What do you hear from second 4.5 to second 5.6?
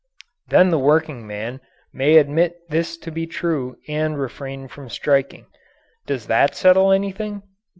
from striking.